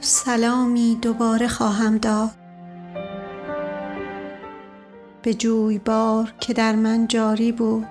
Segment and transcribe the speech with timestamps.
[0.00, 2.43] سلامی دوباره خواهم داد.
[5.24, 7.88] به جویبار که در من جاری بود.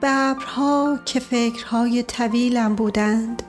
[0.00, 3.42] به ابرها که فکرهای طویلم بودند.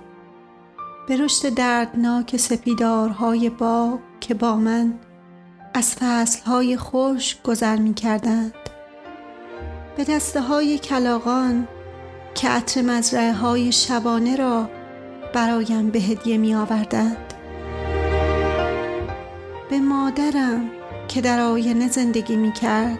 [1.08, 4.94] به رشد دردناک سپیدارهای باغ که با من
[5.74, 8.54] از فصلهای خوش گذر می کردند
[9.98, 11.68] به دسته های کلاغان
[12.36, 14.70] که عطر مزرعه های شبانه را
[15.34, 17.34] برایم به هدیه می آوردند
[19.70, 20.77] به مادرم
[21.08, 23.00] که در آینه زندگی می کرد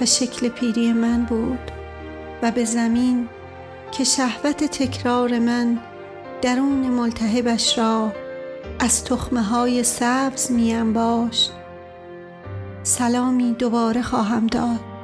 [0.00, 1.70] و شکل پیری من بود
[2.42, 3.28] و به زمین
[3.92, 5.78] که شهوت تکرار من
[6.42, 8.12] درون ملتهبش را
[8.78, 11.52] از تخمه های سبز می انباشت
[12.82, 14.95] سلامی دوباره خواهم داد.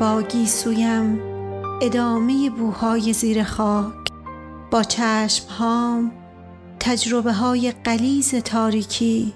[0.00, 1.20] با گیسویم
[1.82, 3.94] ادامه بوهای زیر خاک.
[4.70, 6.10] با چشم
[6.80, 9.32] تجربه های قلیز تاریکی.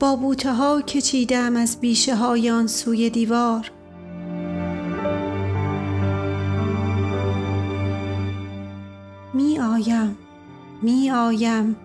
[0.00, 3.70] با بوته ها که چیدم از بیشه های آن سوی دیوار.
[9.34, 10.18] می آیم
[10.82, 11.76] می آیم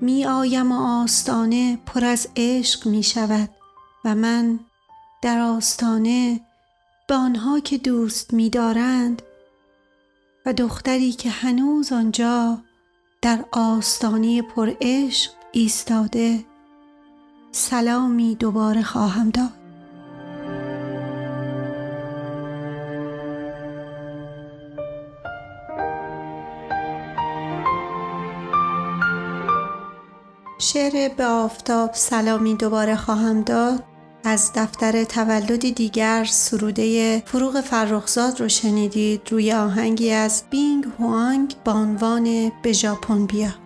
[0.00, 3.50] می آیم و آستانه پر از عشق می شود
[4.04, 4.60] و من
[5.22, 6.40] در آستانه
[7.06, 9.22] به آنها که دوست می دارند
[10.46, 12.58] و دختری که هنوز آنجا
[13.22, 16.44] در آستانه پر عشق ایستاده
[17.52, 19.50] سلامی دوباره خواهم داد.
[30.58, 33.93] شعر به آفتاب سلامی دوباره خواهم داد.
[34.24, 39.20] از دفتر تولدی دیگر سروده فروغ فرخزاد رو شنیدید.
[39.30, 43.63] روی آهنگی از بینگ هوانگ با عنوان به ژاپن بیا